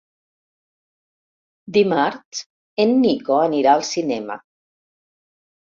[1.77, 2.43] Dimarts
[2.87, 4.43] en Nico anirà al cinema.